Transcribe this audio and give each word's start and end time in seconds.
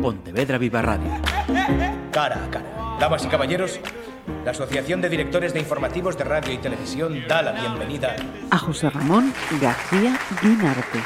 Pontevedra 0.00 0.56
Viva 0.56 0.80
Radio. 0.80 1.10
Cara 2.10 2.44
a 2.44 2.50
cara. 2.50 2.96
Damas 2.98 3.24
y 3.24 3.28
caballeros, 3.28 3.80
la 4.44 4.52
Asociación 4.52 5.00
de 5.00 5.10
Directores 5.10 5.52
de 5.52 5.60
Informativos 5.60 6.16
de 6.16 6.24
Radio 6.24 6.54
y 6.54 6.58
Televisión 6.58 7.26
da 7.28 7.42
la 7.42 7.52
bienvenida 7.52 8.16
a 8.50 8.58
José 8.58 8.88
Ramón 8.88 9.32
García 9.60 10.18
Guinarte. 10.42 11.00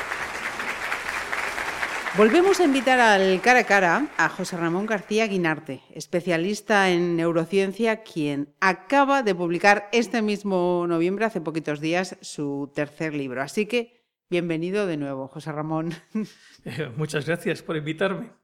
Volvemos 2.17 2.61
a 2.61 2.65
invitar 2.65 3.01
al 3.01 3.41
cara 3.41 3.61
a 3.61 3.65
cara 3.65 4.07
a 4.17 4.29
José 4.29 4.57
Ramón 4.57 4.87
García 4.87 5.27
Guinarte, 5.27 5.83
especialista 5.93 6.91
en 6.91 7.17
neurociencia, 7.17 8.03
quien 8.03 8.55
acaba 8.61 9.25
de 9.25 9.35
publicar 9.35 9.89
este 9.91 10.23
mismo 10.23 10.87
noviembre, 10.87 11.25
hace 11.25 11.41
poquitos 11.41 11.81
días, 11.81 12.17
su 12.21 12.71
tercer 12.73 13.15
libro. 13.15 13.43
Así 13.43 13.67
que 13.67 14.05
bienvenido 14.31 14.87
de 14.87 14.97
nuevo, 14.97 15.27
José 15.27 15.51
Ramón. 15.51 15.95
Muchas 16.97 17.27
gracias 17.27 17.63
por 17.63 17.77
invitarme. 17.77 18.44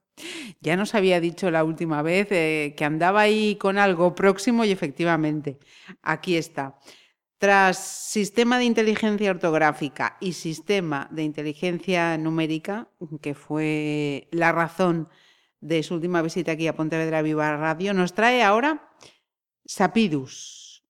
Ya 0.59 0.75
nos 0.75 0.95
había 0.95 1.19
dicho 1.19 1.51
la 1.51 1.63
última 1.63 2.01
vez 2.01 2.27
eh, 2.31 2.73
que 2.77 2.85
andaba 2.85 3.21
ahí 3.21 3.55
con 3.55 3.77
algo 3.77 4.15
próximo 4.15 4.63
y 4.65 4.71
efectivamente, 4.71 5.59
aquí 6.01 6.37
está. 6.37 6.77
Tras 7.37 7.77
sistema 7.79 8.59
de 8.59 8.65
inteligencia 8.65 9.31
ortográfica 9.31 10.17
y 10.19 10.33
sistema 10.33 11.07
de 11.11 11.23
inteligencia 11.23 12.17
numérica, 12.17 12.89
que 13.21 13.33
fue 13.33 14.27
la 14.31 14.51
razón 14.51 15.09
de 15.59 15.81
su 15.83 15.95
última 15.95 16.21
visita 16.21 16.51
aquí 16.51 16.67
a 16.67 16.75
Pontevedra 16.75 17.21
Viva 17.21 17.55
Radio, 17.57 17.93
nos 17.93 18.13
trae 18.13 18.43
ahora 18.43 18.91
Sapidus. 19.65 20.83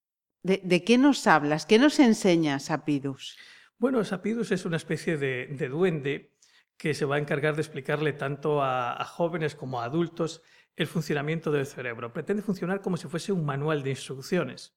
¿De, 0.44 0.84
qué 0.84 0.98
nos 0.98 1.27
hablas? 1.27 1.66
¿Qué 1.66 1.77
nos 1.77 2.00
enseña 2.00 2.60
Sapidus? 2.60 3.38
Bueno, 3.77 4.04
Sapidus 4.04 4.52
es 4.52 4.66
una 4.66 4.77
especie 4.77 5.18
de, 5.18 5.48
duende 5.70 6.32
que 6.81 6.95
se 6.95 7.05
va 7.05 7.17
a 7.17 7.20
encargar 7.20 7.53
de 7.53 7.62
explicarle 7.62 8.12
tanto 8.12 8.63
a 8.63 9.05
jóvenes 9.05 9.53
como 9.53 9.80
a 9.80 9.84
adultos 9.85 10.41
el 10.76 10.88
funcionamiento 10.88 11.52
del 11.52 11.67
cerebro. 11.67 12.12
Pretende 12.12 12.41
funcionar 12.41 12.82
como 12.82 12.98
si 12.98 13.07
fuese 13.07 13.32
un 13.32 13.46
manual 13.46 13.84
de 13.84 13.91
instrucciones. 13.91 14.73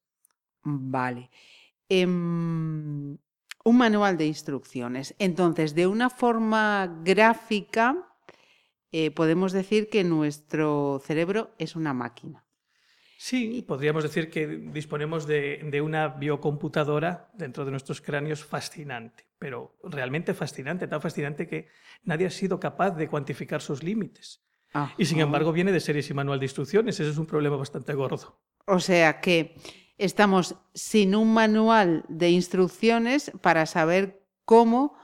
Vale. 0.62 1.30
Em, 1.88 3.16
un 3.64 3.78
manual 3.78 4.18
de 4.18 4.26
instrucciones. 4.26 5.14
Entonces, 5.18 5.74
de 5.74 5.86
una 5.86 6.10
forma 6.10 7.00
gráfica, 7.02 8.14
eh, 8.92 9.10
podemos 9.10 9.52
decir 9.52 9.88
que 9.88 10.04
nuestro 10.04 11.00
cerebro 11.02 11.54
es 11.58 11.74
una 11.74 11.94
máquina. 11.94 12.44
Sí, 13.26 13.64
podríamos 13.66 14.02
decir 14.02 14.28
que 14.28 14.46
disponemos 14.46 15.26
de, 15.26 15.80
una 15.82 16.08
biocomputadora 16.08 17.30
dentro 17.32 17.64
de 17.64 17.70
nuestros 17.70 18.02
cráneos 18.02 18.44
fascinante, 18.44 19.24
pero 19.38 19.78
realmente 19.82 20.34
fascinante, 20.34 20.86
tan 20.88 21.00
fascinante 21.00 21.48
que 21.48 21.68
nadie 22.02 22.26
ha 22.26 22.30
sido 22.30 22.60
capaz 22.60 22.90
de 22.90 23.08
cuantificar 23.08 23.62
sus 23.62 23.82
límites. 23.82 24.44
Y 24.98 25.06
sin 25.06 25.20
embargo 25.20 25.52
viene 25.52 25.72
de 25.72 25.80
series 25.80 26.10
y 26.10 26.12
manual 26.12 26.38
de 26.38 26.44
instrucciones, 26.44 27.00
ese 27.00 27.08
es 27.08 27.16
un 27.16 27.24
problema 27.24 27.56
bastante 27.56 27.94
gordo. 27.94 28.42
O 28.66 28.78
sea 28.78 29.22
que 29.22 29.56
estamos 29.96 30.56
sin 30.74 31.14
un 31.14 31.32
manual 31.32 32.04
de 32.10 32.28
instrucciones 32.28 33.32
para 33.40 33.64
saber 33.64 34.22
cómo 34.44 34.98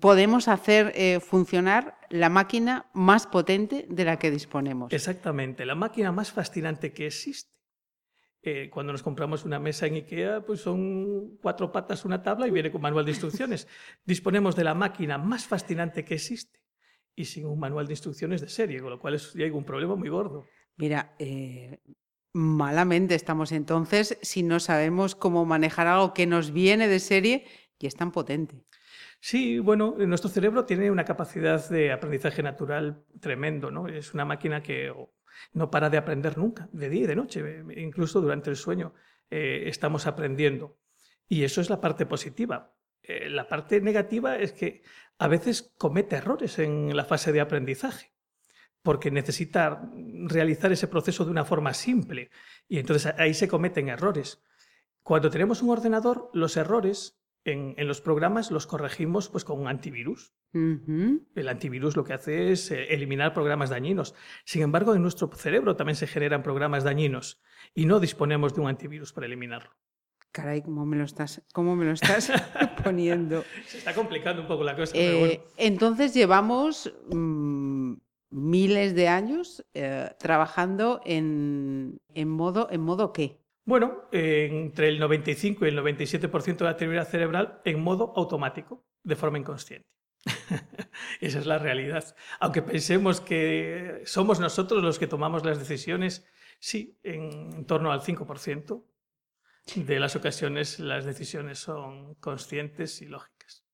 podemos 0.00 0.48
hacer 0.48 0.92
eh, 0.94 1.20
funcionar 1.20 1.98
la 2.08 2.30
máquina 2.30 2.86
más 2.94 3.26
potente 3.26 3.86
de 3.88 4.04
la 4.04 4.18
que 4.18 4.30
disponemos. 4.30 4.92
Exactamente, 4.92 5.66
la 5.66 5.74
máquina 5.74 6.12
más 6.12 6.32
fascinante 6.32 6.92
que 6.92 7.06
existe. 7.06 7.52
Eh, 8.44 8.70
cuando 8.70 8.92
nos 8.92 9.04
compramos 9.04 9.44
una 9.44 9.60
mesa 9.60 9.86
en 9.86 9.94
IKEA, 9.94 10.44
pues 10.44 10.60
son 10.60 11.36
cuatro 11.40 11.70
patas, 11.70 12.04
una 12.04 12.22
tabla 12.22 12.48
y 12.48 12.50
viene 12.50 12.72
con 12.72 12.80
manual 12.80 13.04
de 13.04 13.12
instrucciones. 13.12 13.68
Disponemos 14.04 14.56
de 14.56 14.64
la 14.64 14.74
máquina 14.74 15.16
más 15.16 15.46
fascinante 15.46 16.04
que 16.04 16.14
existe 16.14 16.60
y 17.14 17.26
sin 17.26 17.46
un 17.46 17.60
manual 17.60 17.86
de 17.86 17.92
instrucciones 17.92 18.40
de 18.40 18.48
serie, 18.48 18.80
con 18.80 18.90
lo 18.90 18.98
cual 18.98 19.14
es, 19.14 19.32
ya 19.34 19.44
hay 19.44 19.50
un 19.50 19.64
problema 19.64 19.94
muy 19.94 20.08
gordo. 20.08 20.46
Mira, 20.76 21.14
eh, 21.18 21.78
malamente 22.32 23.14
estamos 23.14 23.52
entonces 23.52 24.18
si 24.22 24.42
no 24.42 24.58
sabemos 24.58 25.14
cómo 25.14 25.44
manejar 25.44 25.86
algo 25.86 26.14
que 26.14 26.26
nos 26.26 26.52
viene 26.52 26.88
de 26.88 26.98
serie 26.98 27.46
y 27.78 27.86
es 27.86 27.94
tan 27.94 28.10
potente. 28.10 28.64
Sí, 29.24 29.60
bueno, 29.60 29.94
nuestro 29.98 30.28
cerebro 30.28 30.64
tiene 30.64 30.90
una 30.90 31.04
capacidad 31.04 31.68
de 31.68 31.92
aprendizaje 31.92 32.42
natural 32.42 33.04
tremendo, 33.20 33.70
¿no? 33.70 33.86
Es 33.86 34.14
una 34.14 34.24
máquina 34.24 34.64
que 34.64 34.92
no 35.52 35.70
para 35.70 35.88
de 35.90 35.96
aprender 35.96 36.36
nunca, 36.36 36.68
de 36.72 36.88
día 36.88 37.04
y 37.04 37.06
de 37.06 37.14
noche, 37.14 37.62
incluso 37.76 38.20
durante 38.20 38.50
el 38.50 38.56
sueño 38.56 38.94
eh, 39.30 39.62
estamos 39.66 40.08
aprendiendo. 40.08 40.76
Y 41.28 41.44
eso 41.44 41.60
es 41.60 41.70
la 41.70 41.80
parte 41.80 42.04
positiva. 42.04 42.74
Eh, 43.00 43.30
la 43.30 43.46
parte 43.46 43.80
negativa 43.80 44.38
es 44.38 44.52
que 44.52 44.82
a 45.18 45.28
veces 45.28 45.72
comete 45.78 46.16
errores 46.16 46.58
en 46.58 46.96
la 46.96 47.04
fase 47.04 47.30
de 47.30 47.40
aprendizaje 47.40 48.12
porque 48.82 49.12
necesita 49.12 49.88
realizar 50.24 50.72
ese 50.72 50.88
proceso 50.88 51.24
de 51.24 51.30
una 51.30 51.44
forma 51.44 51.74
simple 51.74 52.30
y 52.66 52.80
entonces 52.80 53.14
ahí 53.16 53.34
se 53.34 53.46
cometen 53.46 53.88
errores. 53.88 54.42
Cuando 55.04 55.30
tenemos 55.30 55.62
un 55.62 55.70
ordenador, 55.70 56.28
los 56.32 56.56
errores 56.56 57.21
en, 57.44 57.74
los 57.86 58.00
programas 58.00 58.50
los 58.50 58.66
corregimos 58.66 59.28
pues, 59.28 59.44
con 59.44 59.60
un 59.60 59.68
antivirus. 59.68 60.32
El 60.52 61.48
antivirus 61.48 61.96
lo 61.96 62.04
que 62.04 62.12
hace 62.12 62.52
es 62.52 62.70
eh, 62.70 62.92
eliminar 62.92 63.32
programas 63.32 63.70
dañinos. 63.70 64.14
Sin 64.44 64.62
embargo, 64.62 64.94
en 64.94 65.02
nuestro 65.02 65.30
cerebro 65.34 65.76
también 65.76 65.96
se 65.96 66.06
generan 66.06 66.42
programas 66.42 66.84
dañinos 66.84 67.42
y 67.74 67.86
no 67.86 68.00
disponemos 68.00 68.54
de 68.54 68.60
un 68.60 68.68
antivirus 68.68 69.12
para 69.12 69.26
eliminarlo. 69.26 69.70
Caray, 70.30 70.62
¿cómo 70.62 70.86
me 70.86 70.96
lo 70.96 71.04
estás, 71.04 71.42
cómo 71.52 71.76
me 71.76 71.84
lo 71.84 71.92
estás 71.92 72.30
poniendo? 72.84 73.44
Se 73.66 73.78
está 73.78 73.94
complicando 73.94 74.42
un 74.42 74.48
poco 74.48 74.64
la 74.64 74.74
cosa. 74.74 74.92
Eh, 74.94 75.42
entonces 75.56 76.14
llevamos 76.14 76.92
mm, 77.10 77.94
miles 78.30 78.94
de 78.94 79.08
años 79.08 79.64
eh, 79.74 80.10
trabajando 80.18 81.02
en, 81.04 82.00
modo, 82.26 82.68
¿en 82.70 82.80
modo 82.80 83.12
qué? 83.12 83.41
Bueno, 83.64 84.08
entre 84.10 84.88
el 84.88 84.98
95 84.98 85.64
y 85.64 85.68
el 85.68 85.78
97% 85.78 86.56
de 86.56 86.64
la 86.64 86.70
actividad 86.70 87.08
cerebral 87.08 87.60
en 87.64 87.80
modo 87.80 88.12
automático, 88.16 88.84
de 89.04 89.16
forma 89.16 89.38
inconsciente. 89.38 89.88
Esa 91.20 91.38
es 91.38 91.46
la 91.46 91.58
realidad. 91.58 92.14
Aunque 92.40 92.62
pensemos 92.62 93.20
que 93.20 94.02
somos 94.04 94.40
nosotros 94.40 94.82
los 94.82 94.98
que 94.98 95.06
tomamos 95.06 95.44
las 95.44 95.58
decisiones, 95.58 96.24
sí, 96.58 96.98
en 97.02 97.64
torno 97.66 97.92
al 97.92 98.02
5% 98.02 98.84
de 99.76 100.00
las 100.00 100.16
ocasiones 100.16 100.80
las 100.80 101.04
decisiones 101.04 101.58
son 101.58 102.14
conscientes 102.16 103.00
y 103.00 103.06
lógicas. 103.06 103.64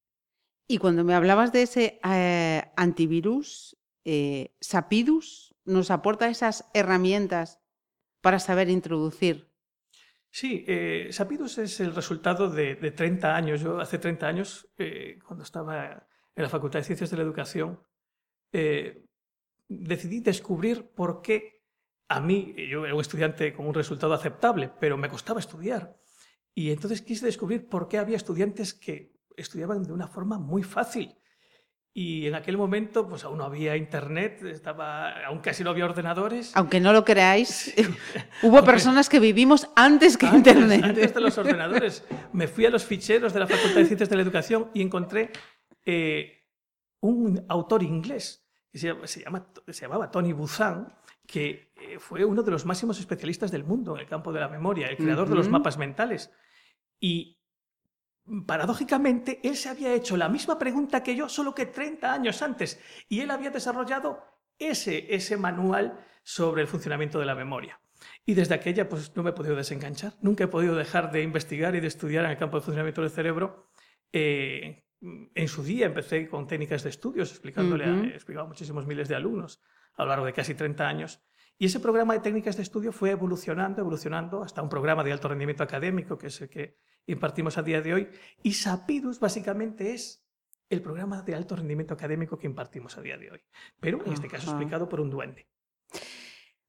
Y 0.67 0.79
cuando 0.79 1.03
me 1.03 1.15
hablabas 1.15 1.53
de 1.53 1.63
ese 1.63 1.99
eh, 2.05 2.71
antivirus, 2.77 3.79
eh, 4.05 4.55
Sapidus 4.61 5.55
nos 5.65 5.91
aporta 5.91 6.29
esas 6.29 6.69
herramientas 6.75 7.59
para 8.21 8.39
saber 8.39 8.69
introducir. 8.69 9.48
Sí, 10.41 10.65
eh, 10.69 11.09
es 11.09 11.81
el 11.81 11.93
resultado 11.97 12.49
de, 12.49 12.77
30 12.77 13.35
años. 13.35 13.61
Yo 13.61 13.81
hace 13.81 13.99
30 13.99 14.25
años, 14.25 14.69
eh, 14.79 15.19
cuando 15.27 15.43
estaba 15.43 16.07
en 16.37 16.43
la 16.45 16.49
Facultad 16.49 16.79
de 16.79 16.85
Ciencias 16.85 17.11
de 17.11 17.17
la 17.17 17.25
Educación, 17.25 17.81
decidí 19.69 20.21
descubrir 20.21 20.93
por 20.95 21.23
qué 21.23 21.65
a 22.07 22.21
mí, 22.21 22.55
yo 22.71 22.85
era 22.85 22.95
un 22.95 23.01
estudiante 23.01 23.53
con 23.53 23.67
un 23.67 23.75
resultado 23.75 24.15
aceptable, 24.15 24.71
pero 24.79 24.97
me 24.97 25.09
costaba 25.09 25.41
estudiar. 25.41 25.99
Y 26.55 26.71
entonces 26.71 27.03
quise 27.03 27.27
descubrir 27.27 27.69
por 27.69 27.89
qué 27.89 27.99
había 27.99 28.17
estudiantes 28.17 28.75
que 28.75 29.17
estudiaban 29.37 29.83
de 29.83 29.93
una 29.93 30.07
forma 30.07 30.39
muy 30.39 30.63
fácil 30.63 31.17
y 31.99 32.29
en 32.29 32.37
aquel 32.37 32.57
momento, 32.57 33.09
pues 33.09 33.25
aún 33.25 33.39
no 33.39 33.45
había 33.45 33.77
internet, 33.77 34.41
estaba, 34.45 35.11
aún 35.27 35.41
casi 35.41 35.65
no 35.65 35.71
había 35.71 35.85
ordenadores. 35.85 36.57
Aunque 36.57 36.79
no 36.79 36.93
lo 36.93 37.05
creáis, 37.05 37.75
hubo 38.43 38.63
personas 38.63 39.09
que 39.09 39.19
vivimos 39.19 39.69
antes 39.75 40.17
que 40.17 40.27
internet. 40.27 40.85
Antes 40.85 41.13
de 41.13 41.21
los 41.21 41.37
ordenadores. 41.39 42.05
Me 42.33 42.47
fui 42.47 42.67
a 42.67 42.71
los 42.71 42.85
ficheros 42.85 43.35
de 43.35 43.41
la 43.41 43.49
Facultad 43.49 43.81
de 43.81 43.87
Ciencias 43.87 44.09
de 44.09 44.15
la 44.15 44.23
Educación 44.23 44.71
y 44.75 44.83
encontré 44.83 45.33
eh, 45.85 46.47
un 47.01 47.45
autor 47.49 47.83
inglés 47.83 48.49
que 48.71 48.79
se, 48.79 48.87
llama, 48.87 49.49
se, 49.67 49.81
llamaba 49.81 50.09
Tony 50.09 50.33
Buzan, 50.33 50.95
que 51.27 51.73
eh, 51.75 51.99
fue 51.99 52.25
uno 52.25 52.45
de 52.45 52.53
los 52.53 52.65
máximos 52.65 53.01
especialistas 53.01 53.51
del 53.51 53.65
mundo 53.65 53.97
en 53.97 54.03
el 54.03 54.07
campo 54.07 54.33
de 54.33 54.39
la 54.39 54.49
memoria, 54.49 54.87
el 54.87 54.99
creador 54.99 55.29
de 55.29 55.35
los 55.35 55.49
mapas 55.49 55.79
mentales. 55.79 56.31
Y 57.01 57.38
paradójicamente, 58.47 59.41
él 59.43 59.57
se 59.57 59.69
había 59.69 59.95
hecho 59.95 60.17
la 60.17 60.29
misma 60.29 60.59
pregunta 60.59 61.03
que 61.03 61.17
yo, 61.17 61.29
solo 61.29 61.55
que 61.55 61.67
30 61.67 62.13
años 62.13 62.43
antes, 62.43 62.81
y 63.09 63.21
él 63.21 63.31
había 63.31 63.51
desarrollado 63.51 64.23
ese, 64.59 65.15
ese 65.15 65.37
manual 65.37 65.99
sobre 66.23 66.63
el 66.63 66.69
funcionamiento 66.69 67.19
de 67.19 67.27
la 67.27 67.35
memoria. 67.35 67.81
Y 68.25 68.35
desde 68.35 68.55
aquella, 68.55 68.89
pues 68.89 69.15
no 69.17 69.23
me 69.23 69.31
he 69.31 69.33
podido 69.33 69.57
desenganchar, 69.57 70.15
nunca 70.21 70.45
he 70.45 70.49
podido 70.49 70.77
dejar 70.77 71.11
de 71.11 71.23
investigar 71.23 71.75
y 71.75 71.81
de 71.81 71.89
estudiar 71.89 72.25
en 72.25 72.33
el 72.33 72.37
campo 72.37 72.59
de 72.59 72.63
funcionamiento 72.63 73.03
del 73.03 73.11
cerebro. 73.11 73.71
Eh, 74.13 74.85
en 75.01 75.49
su 75.49 75.63
día 75.63 75.87
empecé 75.87 76.29
con 76.29 76.47
técnicas 76.47 76.83
de 76.83 76.91
estudios, 76.91 77.31
explicándole, 77.31 77.85
he 78.11 78.15
explicado 78.15 78.47
a 78.47 78.49
muchísimos 78.49 78.87
miles 78.87 79.09
de 79.09 79.15
alumnos 79.15 79.63
a 79.95 80.03
lo 80.05 80.11
largo 80.11 80.27
de 80.27 80.33
casi 80.33 80.55
30 80.55 80.87
años. 80.87 81.23
Y 81.57 81.67
ese 81.67 81.81
programa 81.81 82.15
de 82.15 82.21
técnicas 82.21 82.57
de 82.57 82.63
estudio 82.63 82.93
fue 82.93 83.11
evolucionando, 83.11 83.81
evolucionando 83.81 84.43
hasta 84.43 84.63
un 84.63 84.69
programa 84.69 85.03
de 85.03 85.13
alto 85.13 85.29
rendimiento 85.29 85.65
académico, 85.65 86.17
que 86.17 86.29
es 86.29 86.41
el 86.41 86.49
que 86.49 86.79
impartimos 87.09 87.59
a 87.59 87.63
día 87.63 87.81
de 87.81 87.95
hoy. 87.95 88.09
Y 88.43 88.53
Sapidus 88.53 89.19
básicamente 89.19 89.93
es 89.95 90.25
el 90.71 90.83
programa 90.83 91.23
de 91.23 91.35
alto 91.35 91.57
rendimiento 91.57 91.95
académico 91.95 92.39
que 92.39 92.47
impartimos 92.47 92.97
a 92.97 93.03
día 93.03 93.17
de 93.17 93.31
hoy, 93.31 93.41
pero 93.81 94.05
en 94.05 94.13
este 94.13 94.29
caso 94.29 94.51
explicado 94.51 94.89
por 94.89 95.01
un 95.01 95.11
duende. 95.11 95.47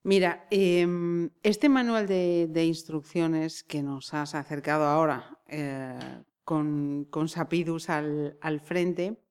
Mira, 0.04 0.48
em, 0.50 1.30
este 1.44 1.68
manual 1.68 2.08
de, 2.08 2.66
instrucciones 2.66 3.64
que 3.64 3.84
nos 3.84 4.14
has 4.14 4.34
acercado 4.34 4.86
ahora 4.86 5.38
eh, 5.48 6.24
con, 6.46 7.06
con, 7.10 7.28
Sapidus 7.28 7.90
al, 7.90 8.62
frente, 8.64 9.22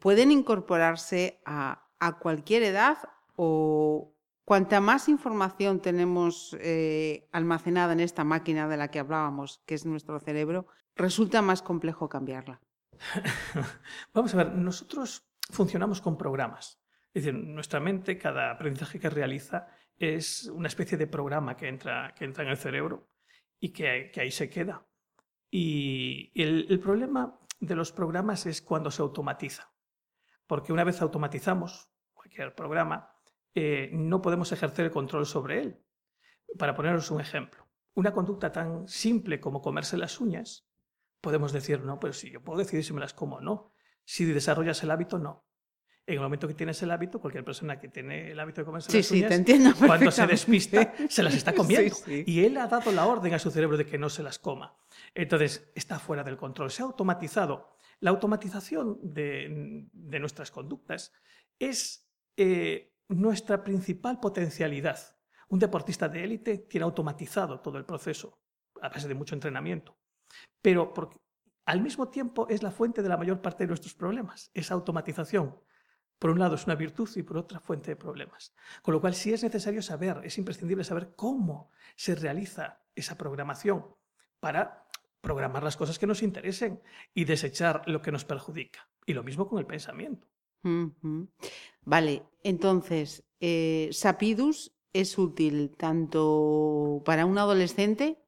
¿pueden 0.00 0.32
incorporarse 0.32 1.40
a, 1.44 1.84
cualquier 2.20 2.64
edad 2.64 2.98
o 3.36 4.12
cuanta 4.48 4.80
más 4.80 5.10
información 5.10 5.82
tenemos 5.82 6.56
eh, 6.58 7.28
almacenada 7.32 7.92
en 7.92 8.00
esta 8.00 8.24
máquina 8.24 8.66
de 8.66 8.78
la 8.78 8.90
que 8.90 8.98
hablábamos, 8.98 9.62
que 9.66 9.74
es 9.74 9.84
nuestro 9.84 10.18
cerebro, 10.20 10.66
resulta 10.96 11.42
más 11.42 11.60
complejo 11.60 12.08
cambiarla? 12.08 12.58
Vamos 14.14 14.32
a 14.32 14.38
ver, 14.38 14.54
nosotros 14.54 15.28
funcionamos 15.50 16.00
con 16.00 16.16
programas. 16.16 16.80
Es 17.12 17.24
decir, 17.24 17.38
nuestra 17.38 17.78
mente, 17.78 18.16
cada 18.16 18.50
aprendizaje 18.50 18.98
que 18.98 19.10
realiza, 19.10 19.68
es 19.98 20.46
una 20.46 20.68
especie 20.68 20.96
de 20.96 21.06
programa 21.06 21.54
que 21.54 21.68
entra, 21.68 22.14
que 22.16 22.24
entra 22.24 22.42
en 22.42 22.48
el 22.48 22.56
cerebro 22.56 23.06
y 23.60 23.68
que, 23.68 24.12
ahí 24.16 24.30
se 24.30 24.48
queda. 24.48 24.86
Y 25.50 26.32
el, 26.42 26.80
problema 26.80 27.38
de 27.60 27.76
los 27.76 27.92
programas 27.92 28.46
es 28.46 28.62
cuando 28.62 28.90
se 28.90 29.02
automatiza. 29.02 29.70
Porque 30.46 30.72
una 30.72 30.84
vez 30.84 31.02
automatizamos 31.02 31.90
cualquier 32.14 32.54
programa, 32.54 33.17
eh, 33.58 33.90
no 33.92 34.22
podemos 34.22 34.52
ejercer 34.52 34.86
el 34.86 34.90
control 34.90 35.26
sobre 35.26 35.60
él. 35.60 35.82
Para 36.58 36.74
poneros 36.74 37.10
un 37.10 37.20
ejemplo, 37.20 37.66
una 37.94 38.12
conducta 38.12 38.52
tan 38.52 38.88
simple 38.88 39.40
como 39.40 39.60
comerse 39.60 39.96
las 39.96 40.20
uñas, 40.20 40.68
podemos 41.20 41.52
decir, 41.52 41.80
no, 41.80 41.98
pero 41.98 42.12
si 42.12 42.30
yo 42.30 42.42
puedo 42.42 42.58
decidir 42.60 42.84
si 42.84 42.92
me 42.92 43.00
las 43.00 43.14
como 43.14 43.36
o 43.36 43.40
no. 43.40 43.72
Si 44.04 44.24
desarrollas 44.24 44.82
el 44.82 44.90
hábito, 44.90 45.18
no 45.18 45.48
en 46.08 46.14
el 46.14 46.20
momento 46.20 46.48
que 46.48 46.54
tienes 46.54 46.82
el 46.82 46.90
hábito, 46.90 47.20
cualquier 47.20 47.44
persona 47.44 47.78
que 47.78 47.88
tiene 47.88 48.30
el 48.30 48.40
hábito 48.40 48.62
de 48.62 48.64
comerse 48.64 48.96
las 48.96 49.10
uñas, 49.10 49.28
te 49.28 49.34
entiendo 49.34 49.74
cuando 49.78 50.10
se 50.10 50.26
despista, 50.26 50.94
se 51.06 51.22
las 51.22 51.34
está 51.34 51.52
comiendo. 51.54 51.94
y 52.06 52.44
él 52.46 52.56
ha 52.56 52.66
dado 52.66 52.90
la 52.92 53.06
orden 53.06 53.34
a 53.34 53.38
su 53.38 53.50
cerebro 53.50 53.76
de 53.76 53.84
que 53.84 53.98
no 53.98 54.08
se 54.08 54.22
las 54.22 54.38
coma. 54.38 54.74
Entonces, 55.14 55.70
está 55.74 55.98
fuera 55.98 56.24
del 56.24 56.38
control, 56.38 56.70
se 56.70 56.82
ha 56.82 56.86
automatizado. 56.86 57.76
La 58.00 58.08
automatización 58.08 58.98
de, 59.02 59.86
nuestras 59.92 60.50
conductas 60.50 61.12
es 61.58 62.10
eh, 62.38 62.94
nuestra 63.08 63.64
principal 63.64 64.20
potencialidad. 64.20 64.98
Un 65.48 65.58
deportista 65.58 66.08
de 66.08 66.24
élite 66.24 66.58
tiene 66.58 66.84
automatizado 66.84 67.60
todo 67.60 67.78
el 67.78 67.84
proceso, 67.84 68.38
a 68.80 68.88
base 68.88 69.08
de 69.08 69.14
mucho 69.14 69.34
entrenamiento. 69.34 69.98
Pero 70.60 70.92
al 71.64 71.80
mismo 71.80 72.08
tiempo 72.08 72.46
es 72.48 72.62
la 72.62 72.70
fuente 72.70 73.02
de 73.02 73.08
la 73.08 73.16
mayor 73.16 73.40
parte 73.40 73.64
de 73.64 73.68
nuestros 73.68 73.94
problemas, 73.94 74.50
esa 74.54 74.74
automatización 74.74 75.58
por 76.18 76.30
un 76.30 76.38
lado 76.38 76.56
es 76.56 76.66
una 76.66 76.74
virtud 76.74 77.08
y 77.14 77.22
por 77.22 77.38
otra 77.38 77.60
fuente 77.60 77.92
de 77.92 77.96
problemas. 77.96 78.52
Con 78.82 78.92
lo 78.92 79.00
cual 79.00 79.14
sí 79.14 79.32
es 79.32 79.42
necesario 79.42 79.82
saber, 79.82 80.20
es 80.24 80.36
imprescindible 80.38 80.82
saber 80.82 81.14
cómo 81.14 81.70
se 81.94 82.14
realiza 82.14 82.82
esa 82.94 83.16
programación 83.16 83.86
para 84.40 84.84
programar 85.20 85.62
las 85.62 85.76
cosas 85.76 85.98
que 85.98 86.06
nos 86.06 86.22
interesen 86.22 86.82
y 87.14 87.24
desechar 87.24 87.82
lo 87.86 88.02
que 88.02 88.12
nos 88.12 88.24
perjudica. 88.24 88.88
Y 89.06 89.14
lo 89.14 89.22
mismo 89.22 89.48
con 89.48 89.58
el 89.58 89.66
pensamiento. 89.66 90.26
Vale, 91.82 92.22
entonces, 92.42 93.24
eh, 93.40 93.88
Sapidus 93.92 94.76
es 94.92 95.16
útil 95.18 95.74
tanto 95.76 97.02
para 97.04 97.26
un 97.26 97.38
adolescente 97.38 98.18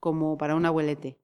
como 0.00 0.38
para 0.38 0.54
un 0.54 0.66
abuelete. 0.66 1.20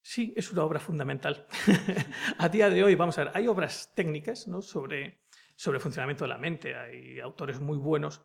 Sí, 0.00 0.32
es 0.36 0.50
una 0.52 0.64
obra 0.64 0.80
fundamental. 0.80 1.46
a 2.38 2.48
día 2.48 2.68
de 2.70 2.82
hoy, 2.82 2.94
vamos 2.94 3.18
a 3.18 3.24
ver, 3.24 3.32
hay 3.36 3.46
obras 3.46 3.92
técnicas 3.94 4.48
¿no? 4.48 4.60
sobre, 4.60 5.22
sobre 5.54 5.76
el 5.76 5.82
funcionamiento 5.82 6.24
de 6.24 6.28
la 6.28 6.38
mente, 6.38 6.74
hay 6.74 7.20
autores 7.20 7.60
muy 7.60 7.78
buenos, 7.78 8.24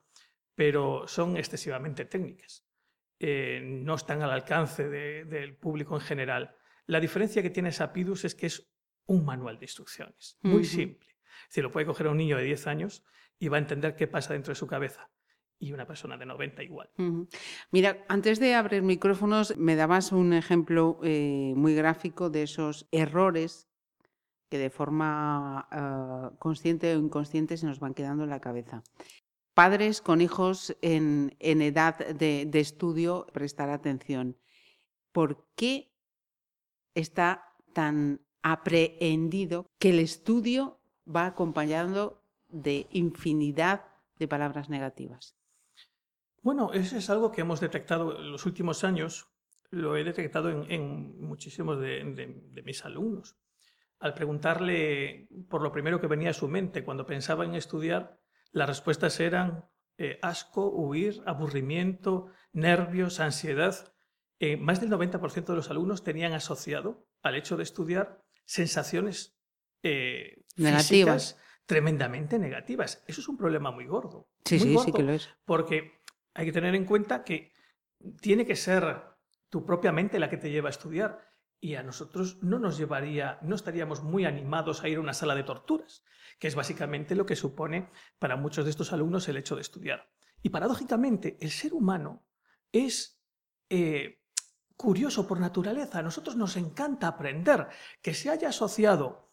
pero 0.55 1.07
son 1.07 1.37
excesivamente 1.37 2.05
técnicas. 2.05 2.65
Eh, 3.19 3.61
no 3.63 3.95
están 3.95 4.21
al 4.21 4.31
alcance 4.31 4.87
del 4.89 5.55
público 5.57 5.95
en 5.95 6.01
general. 6.01 6.55
La 6.87 6.99
diferencia 6.99 7.41
que 7.41 7.49
tiene 7.49 7.71
Sapidus 7.71 8.25
es 8.25 8.35
que 8.35 8.47
es 8.47 8.71
un 9.05 9.25
manual 9.25 9.57
de 9.59 9.65
instrucciones, 9.65 10.37
muy 10.41 10.63
simple. 10.63 11.16
Decir, 11.49 11.63
lo 11.63 11.71
puede 11.71 11.85
coger 11.85 12.07
a 12.07 12.11
un 12.11 12.17
niño 12.17 12.37
de 12.37 12.43
10 12.43 12.67
años 12.67 13.03
y 13.39 13.47
va 13.47 13.57
a 13.57 13.59
entender 13.59 13.95
qué 13.95 14.07
pasa 14.07 14.33
dentro 14.33 14.51
de 14.51 14.55
su 14.55 14.67
cabeza 14.67 15.09
y 15.59 15.73
una 15.73 15.87
persona 15.87 16.17
de 16.17 16.25
90 16.25 16.63
igual. 16.63 16.89
Mira, 17.71 18.05
antes 18.07 18.39
de 18.39 18.55
abrir 18.55 18.83
micrófonos, 18.83 19.57
me 19.57 19.75
dabas 19.75 20.11
un 20.11 20.33
ejemplo 20.33 20.99
eh, 21.03 21.53
muy 21.55 21.73
gráfico 21.73 22.29
de 22.29 22.43
esos 22.43 22.87
errores 22.91 23.67
que 24.49 24.57
de 24.57 24.69
forma 24.69 25.67
ah, 25.71 26.31
consciente 26.39 26.95
o 26.95 26.99
inconsciente 26.99 27.57
se 27.57 27.65
nos 27.65 27.79
van 27.79 27.93
quedando 27.93 28.23
en 28.23 28.29
la 28.29 28.39
cabeza. 28.39 28.83
Padres 29.53 30.01
con 30.01 30.21
hijos 30.21 30.77
en, 30.81 31.35
edad 31.39 31.97
de, 31.97 32.45
de, 32.45 32.59
estudio, 32.59 33.25
prestar 33.33 33.69
atención. 33.69 34.37
¿Por 35.11 35.47
qué 35.55 35.91
está 36.93 37.55
tan 37.73 38.21
aprehendido 38.43 39.65
que 39.79 39.89
el 39.89 39.99
estudio 39.99 40.79
va 41.07 41.25
acompañado 41.25 42.21
de 42.49 42.87
infinidad 42.91 43.85
de 44.19 44.27
palabras 44.27 44.69
negativas? 44.69 45.35
Bueno, 46.41 46.71
eso 46.73 46.97
es 46.97 47.09
algo 47.09 47.31
que 47.31 47.41
hemos 47.41 47.59
detectado 47.59 48.17
en 48.19 48.31
los 48.31 48.45
últimos 48.45 48.83
años, 48.83 49.27
lo 49.69 49.97
he 49.97 50.03
detectado 50.03 50.49
en, 50.49 51.19
muchísimos 51.19 51.79
de, 51.79 52.63
mis 52.63 52.85
alumnos. 52.85 53.37
Al 53.99 54.13
preguntarle 54.13 55.27
por 55.49 55.61
lo 55.61 55.71
primero 55.71 55.99
que 55.99 56.07
venía 56.07 56.29
a 56.29 56.33
su 56.33 56.47
mente 56.47 56.83
cuando 56.85 57.05
pensaba 57.05 57.43
en 57.43 57.55
estudiar, 57.55 58.19
las 58.51 58.69
respuestas 58.69 59.19
eran 59.19 59.65
eh, 59.97 60.19
asco, 60.21 60.69
huir, 60.69 61.21
aburrimiento, 61.25 62.27
nervios, 62.53 63.19
ansiedad. 63.19 63.93
Eh, 64.39 64.55
más 64.55 64.79
del 64.79 64.91
90% 64.91 65.45
de 65.45 65.55
los 65.55 65.69
alumnos 65.69 66.03
tenían 66.03 66.33
asociado 66.33 67.07
al 67.23 67.35
hecho 67.35 67.57
de 67.57 67.63
estudiar 67.63 68.23
sensaciones 68.45 69.36
eh, 69.87 70.43
negativas, 70.57 71.37
tremendamente 71.65 72.39
negativas. 72.39 73.03
Eso 73.07 73.21
es 73.21 73.27
un 73.27 73.37
problema 73.37 73.71
muy 73.71 73.85
gordo. 73.85 74.29
Sí, 74.45 74.59
sí, 74.59 74.75
sí 74.83 74.91
que 74.91 75.03
lo 75.03 75.13
es. 75.13 75.29
Porque 75.45 76.01
hay 76.33 76.45
que 76.45 76.51
tener 76.51 76.75
en 76.75 76.85
cuenta 76.85 77.23
que 77.23 77.51
tiene 78.21 78.45
que 78.45 78.55
ser 78.55 79.03
tu 79.49 79.65
propia 79.65 79.91
mente 79.91 80.19
la 80.19 80.29
que 80.29 80.37
te 80.37 80.51
lleva 80.51 80.69
a 80.69 80.71
estudiar 80.71 81.27
y 81.59 81.75
a 81.75 81.83
nosotros 81.83 82.37
no 82.43 82.59
nos 82.59 82.77
llevaría, 82.77 83.39
no 83.41 83.55
estaríamos 83.55 84.03
muy 84.03 84.25
animados 84.25 84.83
a 84.83 84.89
ir 84.89 84.97
a 84.97 85.01
una 85.01 85.13
sala 85.13 85.35
de 85.35 85.43
torturas, 85.43 86.03
que 86.39 86.47
es 86.47 86.55
básicamente 86.55 87.15
lo 87.15 87.25
que 87.25 87.35
supone 87.35 87.89
para 88.19 88.35
muchos 88.35 88.65
de 88.65 88.71
estos 88.71 88.93
alumnos 88.93 89.27
el 89.27 89.37
hecho 89.37 89.55
de 89.55 89.61
estudiar. 89.61 90.09
Y 90.43 90.49
paradójicamente, 90.49 91.37
el 91.41 91.49
ser 91.49 91.73
humano 91.73 92.27
es 92.71 93.19
eh, 93.69 94.21
curioso 94.75 95.27
por 95.27 95.39
naturaleza. 95.39 95.99
A 95.99 96.03
nosotros 96.03 96.35
nos 96.35 96.55
encanta 96.57 97.07
aprender 97.07 97.67
que 98.01 98.13
se 98.13 98.29
haya 98.29 98.49
asociado 98.49 99.26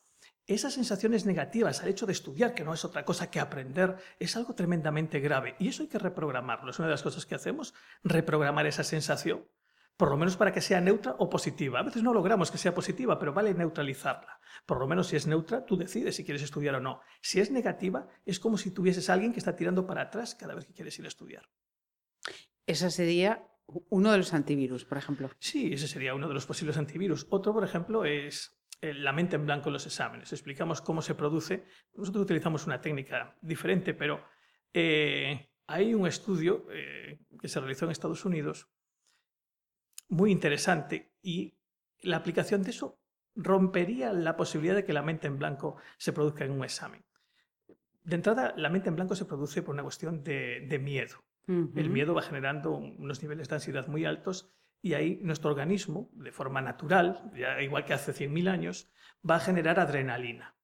esas 0.47 0.75
sensaciones 0.75 1.25
negativas 1.25 1.83
al 1.83 1.89
hecho 1.89 2.07
de 2.07 2.13
estudiar, 2.13 2.55
que 2.55 2.65
no 2.65 2.75
es 2.75 2.85
otra 2.85 3.05
cosa 3.05 3.31
que 3.31 3.41
aprender, 3.41 3.97
es 4.19 4.37
algo 4.37 4.55
tremendamente 4.55 5.21
grave. 5.21 5.57
Y 5.59 5.69
eso 5.69 5.83
hay 5.83 5.89
que 5.89 5.99
reprogramarlo. 5.99 6.71
Es 6.71 6.79
una 6.79 6.89
de 6.89 6.93
las 6.93 7.03
cosas 7.03 7.25
que 7.25 7.35
hacemos, 7.35 7.75
reprogramar 8.03 8.67
esa 8.67 8.85
sensación, 8.85 9.47
por 9.97 10.11
lo 10.11 10.17
menos 10.17 10.37
para 10.37 10.53
que 10.53 10.61
sea 10.61 10.81
neutra 10.81 11.15
o 11.19 11.31
positiva. 11.31 11.79
A 11.79 11.83
veces 11.83 12.03
no 12.03 12.13
logramos 12.13 12.51
que 12.51 12.59
sea 12.59 12.75
positiva, 12.75 13.19
pero 13.19 13.33
vale 13.33 13.55
neutralizarla. 13.55 14.41
Por 14.67 14.79
lo 14.79 14.87
menos 14.87 15.07
si 15.07 15.17
es 15.17 15.27
neutra, 15.27 15.65
tú 15.65 15.77
decides 15.77 16.17
si 16.17 16.25
quieres 16.25 16.43
estudiar 16.43 16.75
o 16.75 16.81
no. 16.81 17.01
Si 17.23 17.41
es 17.41 17.51
negativa, 17.51 18.09
es 18.27 18.41
como 18.41 18.59
si 18.59 18.71
tuvieses 18.71 19.09
a 19.09 19.15
alguien 19.15 19.33
que 19.33 19.39
está 19.39 19.57
tirando 19.57 19.87
para 19.87 20.03
atrás 20.03 20.35
cada 20.35 20.55
vez 20.55 20.67
que 20.67 20.75
quieres 20.75 20.99
ir 20.99 21.05
a 21.05 21.09
estudiar. 21.09 21.49
Esa 22.67 22.91
sería 22.91 23.47
uno 23.67 24.13
de 24.13 24.19
los 24.19 24.35
antivirus, 24.35 24.85
por 24.85 24.99
ejemplo. 24.99 25.31
Sí, 25.39 25.73
ese 25.73 25.89
sería 25.89 26.15
uno 26.15 26.29
de 26.29 26.35
los 26.35 26.47
posibles 26.47 26.77
antivirus. 26.77 27.27
Otro, 27.31 27.53
por 27.53 27.65
ejemplo, 27.65 28.05
es 28.05 28.59
la 28.93 29.13
mente 29.13 29.37
en 29.37 29.47
blanco 29.47 29.69
en 29.69 29.75
los 29.75 29.87
exámenes. 29.87 30.33
Explicamos 30.33 30.83
cómo 30.83 31.01
se 31.01 31.15
produce. 31.15 31.65
Nosotros 31.95 32.25
utilizamos 32.25 32.67
una 32.67 32.81
técnica 32.81 33.37
diferente, 33.41 33.95
pero 33.95 34.25
eh, 34.73 35.49
hay 35.67 35.95
un 35.95 36.07
estudio 36.07 36.67
eh, 36.71 37.21
que 37.41 37.49
se 37.49 37.61
realizó 37.61 37.87
en 37.87 37.93
Estados 37.93 38.25
Unidos 38.25 38.69
muy 40.09 40.31
interesante 40.31 41.15
y 41.23 41.57
la 42.01 42.19
aplicación 42.19 42.63
de 42.63 42.71
eso 42.71 43.01
rompería 43.35 44.13
la 44.13 44.37
posibilidad 44.37 44.75
de 44.75 44.85
que 44.85 44.93
la 44.93 45.03
mente 45.03 45.27
en 45.27 45.39
blanco 45.39 45.77
se 45.97 46.13
produzca 46.13 46.45
en 46.45 46.53
un 46.53 46.65
examen. 46.65 47.05
De 48.03 48.17
entrada, 48.17 48.53
la 48.57 48.69
mente 48.69 48.91
en 48.91 48.97
blanco 48.97 49.17
se 49.17 49.25
produce 49.25 49.63
por 49.63 49.75
una 49.75 49.83
cuestión 49.83 50.23
de, 50.23 50.79
miedo. 50.83 51.25
El 51.47 51.91
miedo 51.91 52.15
va 52.15 52.23
generando 52.23 52.73
unos 52.73 53.23
niveles 53.23 53.49
de 53.49 53.55
ansiedad 53.55 53.87
muy 53.87 54.05
altos 54.05 54.55
y 54.85 54.93
ahí 54.93 55.19
nuestro 55.23 55.49
organismo, 55.49 56.11
de 56.13 56.31
forma 56.31 56.61
natural, 56.61 57.33
igual 57.63 57.87
que 57.87 57.95
hace 57.95 58.13
100.000 58.13 58.51
años, 58.51 58.93
va 59.29 59.37
a 59.37 59.41
generar 59.41 59.81
adrenalina. 59.81 60.57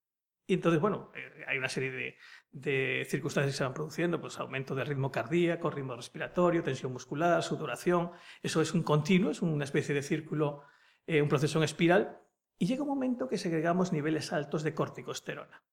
Y 0.46 0.52
entonces, 0.52 0.78
bueno, 0.78 1.10
eh, 1.14 1.42
hay 1.48 1.56
una 1.56 1.70
serie 1.70 2.18
de, 2.52 3.06
circunstancias 3.08 3.54
que 3.54 3.56
se 3.56 3.64
van 3.64 3.72
produciendo, 3.72 4.20
pues 4.20 4.38
aumento 4.38 4.74
de 4.74 4.84
ritmo 4.84 5.10
cardíaco, 5.10 5.70
ritmo 5.70 5.96
respiratorio, 5.96 6.62
tensión 6.62 6.92
muscular, 6.92 7.42
sudoración. 7.42 8.10
Eso 8.42 8.60
es 8.60 8.74
un 8.74 8.82
continuo, 8.82 9.30
es 9.30 9.40
una 9.40 9.64
especie 9.64 9.94
de 9.94 10.02
círculo, 10.02 10.64
eh, 11.06 11.22
un 11.22 11.28
proceso 11.30 11.56
en 11.58 11.64
espiral. 11.64 12.20
Y 12.58 12.66
llega 12.66 12.82
un 12.82 12.88
momento 12.88 13.26
que 13.26 13.38
segregamos 13.38 13.90
niveles 13.90 14.34
altos 14.34 14.62
de 14.64 14.74
corticosterona. 14.74 15.64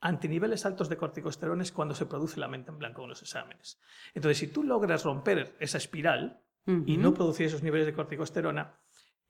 Antiniveles 0.00 0.66
altos 0.66 0.90
de 0.90 0.98
corticosterona 0.98 1.62
es 1.62 1.72
cuando 1.72 1.94
se 1.94 2.04
produce 2.04 2.38
la 2.38 2.48
mente 2.48 2.70
en 2.70 2.78
blanco 2.78 3.04
en 3.04 3.08
los 3.08 3.22
exámenes. 3.22 3.80
Entonces, 4.12 4.36
si 4.36 4.48
tú 4.48 4.64
logras 4.64 5.04
romper 5.04 5.56
esa 5.60 5.78
espiral 5.78 6.43
y 6.66 6.96
no 6.96 7.12
producir 7.12 7.46
esos 7.46 7.62
niveles 7.62 7.86
de 7.86 7.92
corticosterona, 7.92 8.78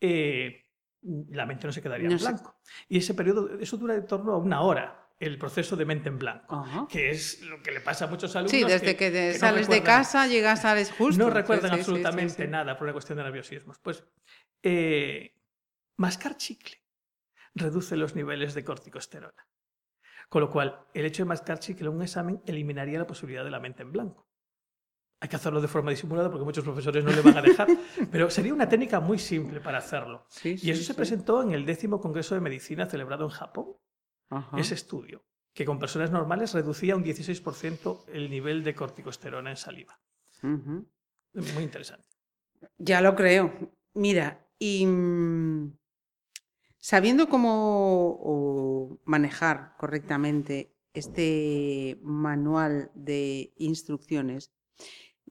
eh, 0.00 0.64
la 1.02 1.46
mente 1.46 1.66
no 1.66 1.72
se 1.72 1.82
quedaría 1.82 2.08
en 2.08 2.18
blanco. 2.18 2.60
Y 2.88 2.98
ese 2.98 3.14
periodo, 3.14 3.58
eso 3.58 3.76
dura 3.76 3.94
de 3.94 4.02
torno 4.02 4.32
a 4.32 4.38
una 4.38 4.60
hora 4.62 5.04
el 5.18 5.38
proceso 5.38 5.76
de 5.76 5.84
mente 5.84 6.08
en 6.08 6.18
blanco, 6.18 6.86
que 6.90 7.10
es 7.10 7.40
lo 7.42 7.62
que 7.62 7.70
le 7.70 7.80
pasa 7.80 8.06
a 8.06 8.08
muchos 8.08 8.34
alumnos. 8.36 8.50
Sí, 8.50 8.64
desde 8.64 8.96
que, 8.96 9.34
sales 9.34 9.68
de 9.68 9.82
casa, 9.82 10.26
llegas, 10.26 10.62
sales 10.62 10.92
justo. 10.92 11.22
No 11.22 11.30
recuerdan 11.30 11.72
absolutamente 11.72 12.46
nada 12.48 12.76
por 12.76 12.84
una 12.84 12.92
cuestión 12.92 13.18
de 13.18 13.24
nerviosismo. 13.24 13.74
Pues 13.82 14.04
eh, 14.62 15.34
mascar 15.96 16.36
chicle 16.36 16.76
reduce 17.54 17.96
los 17.96 18.14
niveles 18.14 18.54
de 18.54 18.64
corticosterona. 18.64 19.48
Con 20.28 20.42
lo 20.42 20.50
cual, 20.50 20.86
el 20.94 21.04
hecho 21.04 21.22
de 21.22 21.28
mascar 21.28 21.58
chicle 21.60 21.86
en 21.86 21.94
un 21.94 22.02
examen 22.02 22.42
eliminaría 22.46 22.98
la 22.98 23.06
posibilidad 23.06 23.44
de 23.44 23.50
la 23.50 23.60
mente 23.60 23.82
en 23.82 23.92
blanco. 23.92 24.28
Hay 25.24 25.28
que 25.28 25.36
hacerlo 25.36 25.62
de 25.62 25.68
forma 25.68 25.90
disimulada 25.90 26.30
porque 26.30 26.44
muchos 26.44 26.62
profesores 26.62 27.02
no 27.02 27.10
le 27.10 27.22
van 27.22 27.38
a 27.38 27.40
dejar, 27.40 27.66
pero 28.12 28.28
sería 28.28 28.52
una 28.52 28.68
técnica 28.68 29.00
muy 29.00 29.18
simple 29.18 29.58
para 29.58 29.78
hacerlo. 29.78 30.26
y 30.44 30.70
eso 30.70 30.82
se 30.82 30.92
presentó 30.92 31.42
en 31.42 31.52
el 31.52 31.64
décimo 31.64 31.98
Congreso 31.98 32.34
de 32.34 32.42
Medicina 32.42 32.84
celebrado 32.84 33.24
en 33.24 33.30
Japón, 33.30 33.74
ese 34.58 34.74
estudio, 34.74 35.24
que 35.54 35.64
con 35.64 35.78
personas 35.78 36.10
normales 36.10 36.52
reducía 36.52 36.94
un 36.94 37.02
16% 37.02 38.04
el 38.12 38.28
nivel 38.28 38.62
de 38.62 38.74
corticosterona 38.74 39.48
en 39.48 39.56
saliva. 39.56 39.98
Muy 40.42 41.62
interesante. 41.62 42.06
Ya 42.76 43.00
lo 43.00 43.14
creo. 43.14 43.72
Mira, 43.94 44.46
y 44.58 44.84
mm, 44.84 45.74
sabiendo 46.76 47.30
cómo 47.30 49.00
manejar 49.06 49.74
correctamente 49.78 50.76
este 50.92 51.98
manual 52.02 52.90
de 52.94 53.54
instrucciones, 53.56 54.52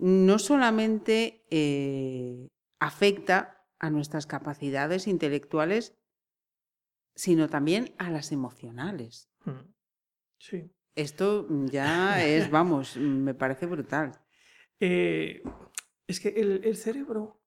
no 0.03 0.37
solamente 0.37 1.45
eh, 1.49 2.49
afecta 2.81 3.65
a 3.79 3.89
nuestras 3.89 4.27
capacidades 4.27 5.07
intelectuales, 5.07 5.97
sino 7.15 7.47
también 7.47 7.95
a 7.97 8.11
las 8.11 8.33
emocionales. 8.33 9.29
Hmm. 9.45 9.71
Sí. 10.39 10.69
Esto 10.93 11.47
ya 11.71 12.21
es, 12.27 12.51
vamos, 12.51 12.97
me 12.97 13.33
parece 13.33 13.65
brutal. 13.65 14.11
Eh, 14.77 15.41
es 16.05 16.19
que 16.19 16.29
el, 16.29 16.75
cerebro, 16.75 17.41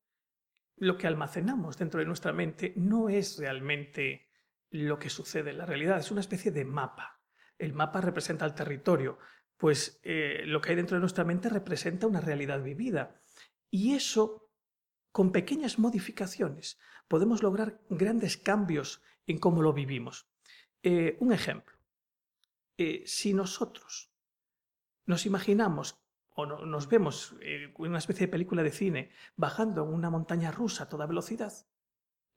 lo 0.76 0.96
que 0.96 1.06
almacenamos 1.06 1.76
dentro 1.76 2.00
de 2.00 2.06
nuestra 2.06 2.32
mente, 2.32 2.72
no 2.76 3.10
es 3.10 3.36
realmente 3.36 4.30
lo 4.70 4.98
que 4.98 5.10
sucede 5.10 5.50
en 5.50 5.58
la 5.58 5.66
realidad, 5.66 5.98
es 5.98 6.10
una 6.10 6.22
especie 6.22 6.52
de 6.52 6.64
mapa. 6.64 7.20
El 7.58 7.74
mapa 7.74 8.00
representa 8.00 8.46
el 8.46 8.54
territorio, 8.54 9.18
pues 9.56 10.00
eh, 10.02 10.42
lo 10.44 10.60
que 10.60 10.70
hay 10.70 10.76
dentro 10.76 10.96
de 10.96 11.00
nuestra 11.00 11.24
mente 11.24 11.48
representa 11.48 12.06
una 12.06 12.20
realidad 12.20 12.62
vivida. 12.62 13.20
Y 13.70 13.94
eso, 13.94 14.50
con 15.12 15.32
pequeñas 15.32 15.78
modificaciones, 15.78 16.78
podemos 17.08 17.42
lograr 17.42 17.80
grandes 17.88 18.36
cambios 18.36 19.02
en 19.26 19.38
cómo 19.38 19.62
lo 19.62 19.72
vivimos. 19.72 20.28
Eh, 20.82 21.16
un 21.20 21.32
ejemplo. 21.32 21.76
Eh, 22.78 23.02
si 23.06 23.32
nosotros 23.32 24.12
nos 25.06 25.24
imaginamos 25.24 25.98
o 26.34 26.44
nos 26.44 26.88
vemos 26.88 27.34
en 27.40 27.72
una 27.78 27.98
especie 27.98 28.26
de 28.26 28.30
película 28.30 28.62
de 28.62 28.70
cine 28.70 29.10
bajando 29.36 29.84
en 29.84 29.94
una 29.94 30.10
montaña 30.10 30.50
rusa 30.50 30.84
a 30.84 30.88
toda 30.88 31.06
velocidad, 31.06 31.52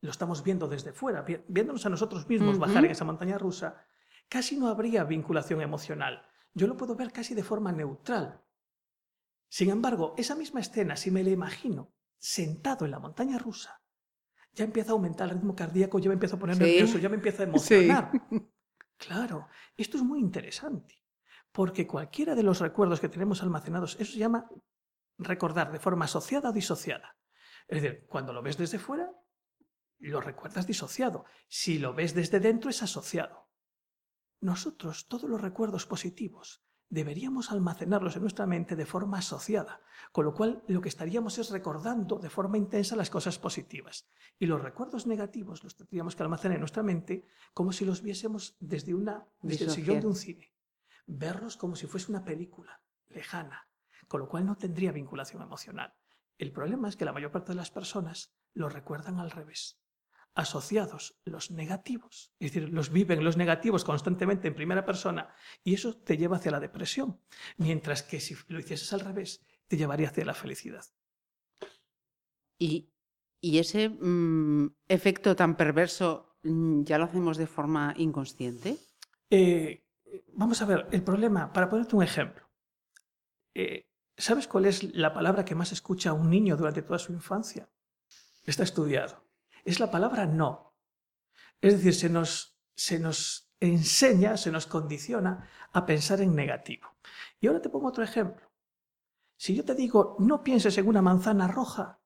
lo 0.00 0.10
estamos 0.10 0.42
viendo 0.42 0.66
desde 0.68 0.94
fuera, 0.94 1.26
viéndonos 1.48 1.84
a 1.84 1.90
nosotros 1.90 2.26
mismos 2.26 2.58
bajar 2.58 2.86
en 2.86 2.92
esa 2.92 3.04
montaña 3.04 3.36
rusa, 3.36 3.84
casi 4.30 4.56
no 4.56 4.68
habría 4.68 5.04
vinculación 5.04 5.60
emocional. 5.60 6.26
Yo 6.54 6.66
lo 6.66 6.76
puedo 6.76 6.94
ver 6.94 7.12
casi 7.12 7.34
de 7.34 7.42
forma 7.42 7.72
neutral. 7.72 8.42
Sin 9.48 9.70
embargo, 9.70 10.14
esa 10.16 10.34
misma 10.34 10.60
escena, 10.60 10.96
si 10.96 11.10
me 11.10 11.24
la 11.24 11.30
imagino 11.30 11.92
sentado 12.18 12.84
en 12.84 12.90
la 12.90 12.98
montaña 12.98 13.38
rusa, 13.38 13.82
ya 14.52 14.64
empieza 14.64 14.90
a 14.90 14.92
aumentar 14.92 15.28
el 15.28 15.36
ritmo 15.36 15.54
cardíaco, 15.54 15.98
ya 15.98 16.08
me 16.08 16.14
empiezo 16.14 16.36
a 16.36 16.38
poner 16.38 16.58
nervioso, 16.58 16.98
ya 16.98 17.08
me 17.08 17.16
empieza 17.16 17.42
a 17.42 17.46
emocionar. 17.46 18.12
Claro, 19.00 19.48
esto 19.78 19.96
es 19.96 20.02
muy 20.02 20.20
interesante, 20.20 21.02
porque 21.52 21.86
cualquiera 21.86 22.34
de 22.34 22.42
los 22.42 22.60
recuerdos 22.60 23.00
que 23.00 23.08
tenemos 23.08 23.42
almacenados, 23.42 23.96
eso 23.98 24.12
se 24.12 24.18
llama 24.18 24.46
recordar 25.16 25.72
de 25.72 25.80
forma 25.80 26.04
asociada 26.04 26.50
o 26.50 26.52
disociada. 26.52 27.16
Es 27.66 27.80
decir, 27.80 28.04
cuando 28.06 28.34
lo 28.34 28.42
ves 28.42 28.58
desde 28.58 28.78
fuera, 28.78 29.10
lo 30.00 30.20
recuerdas 30.20 30.66
disociado. 30.66 31.24
Si 31.48 31.78
lo 31.78 31.94
ves 31.94 32.14
desde 32.14 32.40
dentro, 32.40 32.68
es 32.68 32.82
asociado. 32.82 33.49
Nosotros, 34.40 35.06
todos 35.08 35.28
los 35.28 35.40
recuerdos 35.40 35.86
positivos, 35.86 36.62
deberíamos 36.88 37.52
almacenarlos 37.52 38.16
en 38.16 38.22
nuestra 38.22 38.46
mente 38.46 38.74
de 38.74 38.86
forma 38.86 39.18
asociada, 39.18 39.80
con 40.12 40.24
lo 40.24 40.34
cual 40.34 40.64
lo 40.66 40.80
que 40.80 40.88
estaríamos 40.88 41.38
es 41.38 41.50
recordando 41.50 42.18
de 42.18 42.30
forma 42.30 42.58
intensa 42.58 42.96
las 42.96 43.10
cosas 43.10 43.38
positivas. 43.38 44.08
Y 44.38 44.46
los 44.46 44.62
recuerdos 44.62 45.06
negativos 45.06 45.62
los 45.62 45.76
tendríamos 45.76 46.16
que 46.16 46.22
almacenar 46.22 46.56
en 46.56 46.60
nuestra 46.60 46.82
mente 46.82 47.26
como 47.54 47.72
si 47.72 47.84
los 47.84 48.02
viésemos 48.02 48.56
desde, 48.60 48.94
una, 48.94 49.26
desde 49.42 49.66
el 49.66 49.70
sillón 49.70 50.00
de 50.00 50.06
un 50.06 50.16
cine. 50.16 50.52
Verlos 51.06 51.56
como 51.56 51.76
si 51.76 51.86
fuese 51.86 52.10
una 52.10 52.24
película 52.24 52.82
lejana, 53.08 53.68
con 54.08 54.20
lo 54.20 54.28
cual 54.28 54.46
no 54.46 54.56
tendría 54.56 54.90
vinculación 54.90 55.42
emocional. 55.42 55.94
El 56.38 56.52
problema 56.52 56.88
es 56.88 56.96
que 56.96 57.04
la 57.04 57.12
mayor 57.12 57.30
parte 57.30 57.52
de 57.52 57.56
las 57.56 57.70
personas 57.70 58.34
lo 58.54 58.68
recuerdan 58.68 59.20
al 59.20 59.30
revés 59.30 59.79
asociados 60.34 61.18
los 61.24 61.50
negativos, 61.50 62.32
es 62.38 62.52
decir, 62.52 62.70
los 62.70 62.90
viven 62.90 63.24
los 63.24 63.36
negativos 63.36 63.84
constantemente 63.84 64.48
en 64.48 64.54
primera 64.54 64.84
persona 64.84 65.34
y 65.64 65.74
eso 65.74 65.96
te 65.96 66.16
lleva 66.16 66.36
hacia 66.36 66.52
la 66.52 66.60
depresión, 66.60 67.20
mientras 67.56 68.02
que 68.02 68.20
si 68.20 68.36
lo 68.48 68.60
hicieses 68.60 68.92
al 68.92 69.00
revés, 69.00 69.44
te 69.66 69.76
llevaría 69.76 70.08
hacia 70.08 70.24
la 70.24 70.34
felicidad. 70.34 70.84
Y, 72.58 72.88
ese 73.42 73.88
mm, 73.88 74.74
efecto 74.86 75.34
tan 75.34 75.56
perverso 75.56 76.36
mm, 76.42 76.82
ya 76.82 76.98
lo 76.98 77.04
hacemos 77.04 77.38
de 77.38 77.46
forma 77.46 77.94
inconsciente. 77.96 78.76
Eh, 79.30 79.86
vamos 80.34 80.60
a 80.60 80.66
ver, 80.66 80.86
el 80.92 81.02
problema, 81.02 81.52
para 81.52 81.68
ponerte 81.68 81.96
un 81.96 82.02
ejemplo, 82.02 82.46
eh, 83.54 83.86
¿sabes 84.16 84.46
cuál 84.46 84.66
es 84.66 84.94
la 84.94 85.14
palabra 85.14 85.44
que 85.44 85.54
más 85.54 85.72
escucha 85.72 86.12
un 86.12 86.28
niño 86.28 86.56
durante 86.56 86.82
toda 86.82 86.98
su 86.98 87.12
infancia? 87.12 87.70
Está 88.44 88.62
estudiado 88.62 89.29
es 89.64 89.80
la 89.80 89.90
palabra 89.90 90.26
no. 90.26 90.74
Es 91.60 91.74
decir, 91.74 91.94
se 91.94 92.08
nos, 92.08 92.58
se 92.74 92.98
nos 92.98 93.52
enseña, 93.60 94.36
se 94.36 94.50
nos 94.50 94.66
condiciona 94.66 95.48
a 95.72 95.84
pensar 95.86 96.20
en 96.20 96.34
negativo. 96.34 96.88
Y 97.40 97.46
ahora 97.46 97.60
te 97.60 97.68
pongo 97.68 97.88
otro 97.88 98.02
ejemplo. 98.02 98.50
Si 99.36 99.54
yo 99.54 99.64
te 99.64 99.74
digo, 99.74 100.16
no 100.18 100.42
pienses 100.42 100.76
en 100.78 100.86
una 100.86 101.02
manzana 101.02 101.48
roja, 101.48 102.00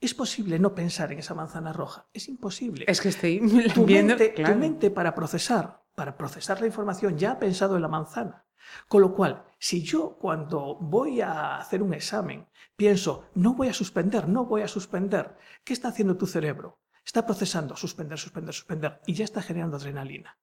es 0.00 0.14
posible 0.14 0.58
no 0.58 0.74
pensar 0.74 1.12
en 1.12 1.18
esa 1.18 1.34
manzana 1.34 1.72
roja. 1.72 2.08
Es 2.12 2.28
imposible. 2.28 2.84
Es 2.88 3.00
que 3.00 3.10
estoy 3.10 3.40
tu 3.74 3.84
viendo. 3.84 4.16
Tu 4.16 4.54
mente 4.56 4.90
para 4.90 5.14
procesar, 5.14 5.79
para 5.94 6.16
procesar 6.16 6.60
la 6.60 6.66
información 6.66 7.18
ya 7.18 7.32
ha 7.32 7.38
pensado 7.38 7.76
en 7.76 7.82
la 7.82 7.88
manzana. 7.88 8.44
Con 8.88 9.00
lo 9.00 9.14
cual, 9.14 9.44
si 9.58 9.82
yo 9.82 10.16
cuando 10.18 10.76
voy 10.76 11.20
a 11.20 11.56
hacer 11.56 11.82
un 11.82 11.94
examen 11.94 12.46
pienso, 12.76 13.26
no 13.34 13.54
voy 13.54 13.68
a 13.68 13.74
suspender, 13.74 14.28
no 14.28 14.46
voy 14.46 14.62
a 14.62 14.68
suspender, 14.68 15.36
¿qué 15.64 15.72
está 15.72 15.88
haciendo 15.88 16.16
tu 16.16 16.26
cerebro? 16.26 16.80
Está 17.04 17.26
procesando, 17.26 17.76
suspender, 17.76 18.18
suspender, 18.18 18.54
suspender, 18.54 19.00
y 19.06 19.14
ya 19.14 19.24
está 19.24 19.42
generando 19.42 19.76
adrenalina. 19.76 20.38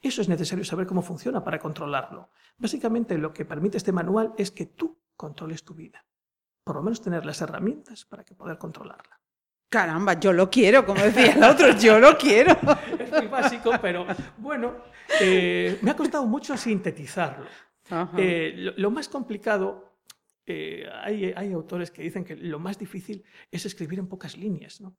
Eso 0.00 0.22
es 0.22 0.28
necesario 0.28 0.64
saber 0.64 0.86
cómo 0.86 1.02
funciona 1.02 1.42
para 1.42 1.58
controlarlo. 1.58 2.30
Básicamente 2.56 3.18
lo 3.18 3.32
que 3.32 3.44
permite 3.44 3.76
este 3.76 3.92
manual 3.92 4.32
es 4.38 4.50
que 4.50 4.66
tú 4.66 4.98
controles 5.16 5.64
tu 5.64 5.74
vida. 5.74 6.04
Por 6.64 6.76
lo 6.76 6.82
menos 6.82 7.02
tener 7.02 7.26
las 7.26 7.40
herramientas 7.42 8.04
para 8.04 8.24
que 8.24 8.34
poder 8.34 8.56
controlarla. 8.58 9.20
Caramba, 9.68 10.14
yo 10.14 10.32
lo 10.32 10.48
quiero, 10.48 10.86
como 10.86 11.02
decía 11.02 11.32
el 11.32 11.42
otro, 11.42 11.76
yo 11.76 11.98
lo 11.98 12.16
quiero. 12.16 12.56
muy 13.18 13.28
básico, 13.28 13.70
pero 13.80 14.06
bueno, 14.38 14.74
eh, 15.20 15.78
me 15.82 15.90
ha 15.90 15.96
costado 15.96 16.26
mucho 16.26 16.56
sintetizarlo. 16.56 17.46
Eh, 18.16 18.72
lo, 18.76 18.90
más 18.90 19.08
complicado, 19.08 19.98
eh, 20.46 20.86
hay, 21.02 21.32
hay, 21.36 21.52
autores 21.52 21.90
que 21.90 22.02
dicen 22.02 22.24
que 22.24 22.34
lo 22.34 22.58
más 22.58 22.78
difícil 22.78 23.24
es 23.50 23.66
escribir 23.66 23.98
en 23.98 24.08
pocas 24.08 24.36
líneas. 24.36 24.80
¿no? 24.80 24.96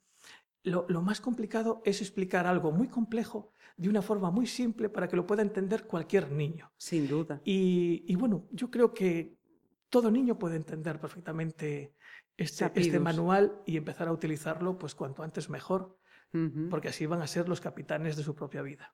lo, 0.66 1.02
más 1.02 1.22
complicado 1.22 1.82
es 1.86 2.02
explicar 2.02 2.48
algo 2.48 2.72
muy 2.72 2.88
complejo 2.88 3.52
de 3.78 3.90
una 3.90 4.02
forma 4.02 4.32
muy 4.32 4.48
simple 4.48 4.90
para 4.90 5.08
que 5.08 5.16
lo 5.16 5.26
pueda 5.26 5.42
entender 5.42 5.86
cualquier 5.86 6.32
niño. 6.32 6.72
Sin 6.78 7.08
duda. 7.08 7.42
Y, 7.44 8.16
bueno, 8.16 8.48
yo 8.52 8.72
creo 8.72 8.94
que 8.94 9.38
todo 9.90 10.10
niño 10.10 10.40
puede 10.40 10.56
entender 10.56 11.00
perfectamente 11.00 11.94
este, 12.36 12.72
este 12.76 13.00
manual 13.00 13.62
y 13.66 13.78
empezar 13.78 14.08
a 14.08 14.12
utilizarlo 14.12 14.78
pues 14.78 14.96
cuanto 14.96 15.24
antes 15.24 15.50
mejor, 15.50 15.98
porque 16.70 16.90
así 16.90 17.06
van 17.06 17.22
a 17.22 17.28
ser 17.28 17.48
los 17.50 17.62
capitanes 17.62 18.16
de 18.16 18.24
su 18.24 18.36
propia 18.36 18.62
vida. 18.62 18.94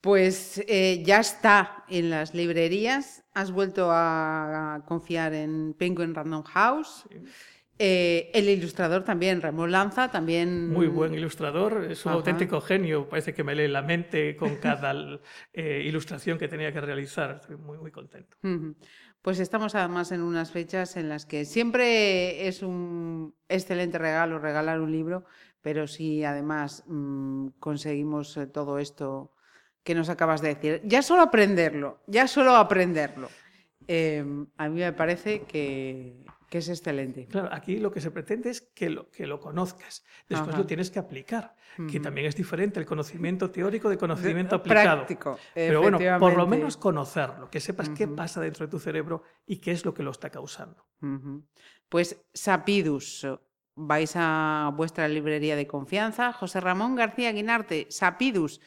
Pues 0.00 0.62
eh, 0.68 1.02
ya 1.04 1.20
está 1.20 1.84
en 1.88 2.10
las 2.10 2.32
librerías. 2.32 3.24
Has 3.34 3.50
vuelto 3.50 3.88
a, 3.90 4.84
confiar 4.86 5.34
en 5.34 5.74
Penguin 5.76 6.14
Random 6.14 6.44
House. 6.44 7.08
Eh, 7.80 8.30
el 8.34 8.48
ilustrador 8.48 9.04
también, 9.04 9.40
Ramón 9.40 9.70
Lanza, 9.70 10.10
también... 10.10 10.72
Muy 10.72 10.88
buen 10.88 11.14
ilustrador, 11.14 11.86
es 11.88 12.04
un 12.06 12.12
auténtico 12.12 12.60
genio, 12.60 13.08
parece 13.08 13.32
que 13.32 13.44
me 13.44 13.54
lee 13.54 13.68
la 13.68 13.82
mente 13.82 14.34
con 14.34 14.56
cada 14.56 14.92
eh, 15.52 15.82
ilustración 15.84 16.38
que 16.38 16.48
tenía 16.48 16.72
que 16.72 16.80
realizar, 16.80 17.38
estoy 17.40 17.56
muy, 17.56 17.78
muy 17.78 17.92
contento. 17.92 18.36
Pues 19.22 19.38
estamos 19.38 19.76
además 19.76 20.10
en 20.10 20.22
unas 20.22 20.50
fechas 20.50 20.96
en 20.96 21.08
las 21.08 21.24
que 21.24 21.44
siempre 21.44 22.48
es 22.48 22.62
un 22.62 23.34
excelente 23.48 23.98
regalo 23.98 24.40
regalar 24.40 24.80
un 24.80 24.90
libro, 24.90 25.24
pero 25.68 25.86
si 25.86 26.24
además 26.24 26.82
mm, 26.86 27.48
conseguimos 27.60 28.34
eh, 28.38 28.46
todo 28.46 28.78
esto 28.78 29.34
que 29.84 29.94
nos 29.94 30.08
acabas 30.08 30.40
de 30.40 30.54
decir, 30.54 30.80
ya 30.82 31.02
solo 31.02 31.20
aprenderlo, 31.20 32.00
ya 32.06 32.26
solo 32.26 32.56
aprenderlo, 32.56 33.28
a 34.56 34.68
mí 34.68 34.80
me 34.80 34.92
parece 34.94 35.42
que 35.42 36.24
que 36.48 36.58
es 36.58 36.68
excelente. 36.68 37.26
Claro, 37.26 37.50
aquí 37.52 37.76
lo 37.76 37.92
que 37.92 38.00
se 38.00 38.10
pretende 38.10 38.50
es 38.50 38.62
que 38.62 38.88
lo, 38.88 39.10
que 39.10 39.26
lo 39.26 39.38
conozcas. 39.38 40.04
Después 40.28 40.56
lo 40.56 40.64
tienes 40.66 40.90
que 40.90 40.98
aplicar, 40.98 41.54
que 41.90 42.00
también 42.00 42.26
es 42.26 42.36
diferente 42.36 42.80
el 42.80 42.86
conocimiento 42.86 43.50
teórico 43.50 43.88
de 43.90 43.98
conocimiento 43.98 44.56
aplicado. 44.56 44.96
Práctico, 44.96 45.38
Pero 45.54 45.82
bueno, 45.82 45.98
por 46.18 46.36
lo 46.36 46.46
menos 46.46 46.76
conocerlo, 46.76 47.50
que 47.50 47.60
sepas 47.60 47.90
qué 47.90 48.08
pasa 48.08 48.40
dentro 48.40 48.66
de 48.66 48.70
tu 48.70 48.78
cerebro 48.78 49.22
y 49.46 49.58
qué 49.58 49.72
es 49.72 49.84
lo 49.84 49.92
que 49.92 50.02
lo 50.02 50.10
está 50.10 50.30
causando. 50.30 50.86
Pues 51.88 52.20
Sapidus, 52.32 53.26
vais 53.78 54.12
a 54.16 54.72
vuestra 54.74 55.08
librería 55.08 55.56
de 55.56 55.66
confianza. 55.66 56.32
José 56.32 56.60
Ramón 56.60 56.96
García 56.96 57.32
Guinarte, 57.32 57.86
Sapidus, 57.90 58.60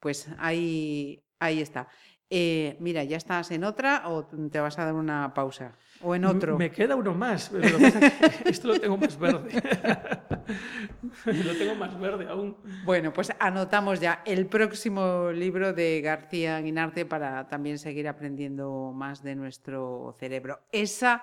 pues 0.00 0.28
ahí, 0.38 1.22
ahí 1.38 1.60
está. 1.60 1.88
Eh, 2.28 2.76
mira, 2.80 3.04
¿ya 3.04 3.18
estás 3.18 3.52
en 3.52 3.62
otra 3.62 4.08
o 4.08 4.26
te 4.26 4.58
vas 4.58 4.76
a 4.80 4.86
dar 4.86 4.94
una 4.94 5.32
pausa? 5.32 5.76
¿O 6.02 6.16
en 6.16 6.24
otro? 6.24 6.58
Me 6.58 6.72
queda 6.72 6.96
uno 6.96 7.14
más, 7.14 7.50
pero 7.50 7.78
esto 8.44 8.68
lo 8.68 8.80
tengo 8.80 8.96
más 8.96 9.16
verde. 9.16 9.50
lo 11.24 11.54
tengo 11.56 11.76
más 11.76 11.98
verde 12.00 12.28
aún. 12.28 12.56
Bueno, 12.84 13.12
pues 13.12 13.32
anotamos 13.38 14.00
ya 14.00 14.22
el 14.26 14.46
próximo 14.46 15.30
libro 15.30 15.72
de 15.72 16.00
García 16.00 16.60
Guinarte 16.60 17.06
para 17.06 17.46
también 17.46 17.78
seguir 17.78 18.08
aprendiendo 18.08 18.92
más 18.92 19.22
de 19.22 19.36
nuestro 19.36 20.12
cerebro. 20.18 20.62
Esa 20.72 21.22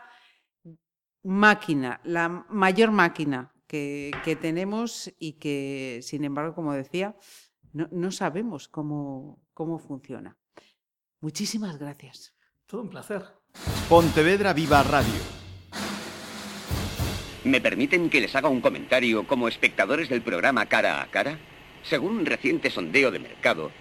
máquina, 1.24 2.02
la 2.04 2.46
mayor 2.50 2.92
máquina 2.92 3.54
que, 3.68 4.38
tenemos 4.40 5.12
y 5.18 5.34
que, 5.34 6.00
sin 6.04 6.24
embargo, 6.24 6.54
como 6.54 6.74
decía, 6.74 7.16
no, 7.72 8.12
sabemos 8.12 8.68
cómo, 8.68 9.42
cómo 9.54 9.80
funciona. 9.80 10.38
Muchísimas 11.22 11.80
gracias. 11.80 12.36
Todo 12.68 12.82
un 12.82 12.90
placer. 12.90 13.24
Pontevedra 13.90 14.54
Viva 14.54 14.84
Radio. 14.84 15.22
¿Me 17.46 17.60
permiten 17.62 18.10
que 18.10 18.22
les 18.22 18.36
haga 18.36 18.48
un 18.48 18.62
comentario 18.62 19.28
como 19.28 19.48
espectadores 19.48 20.10
del 20.10 20.22
programa 20.22 20.68
Cara 20.68 21.02
a 21.02 21.08
Cara? 21.08 21.40
Según 21.84 22.18
un 22.18 22.26
reciente 22.26 22.70
sondeo 22.70 23.12
de 23.12 23.20
mercado, 23.20 23.72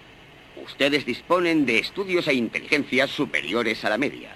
ustedes 0.65 1.05
disponen 1.05 1.65
de 1.65 1.79
estudios 1.79 2.27
e 2.27 2.33
inteligencias 2.33 3.11
superiores 3.11 3.85
a 3.85 3.89
la 3.89 3.97
media. 3.97 4.35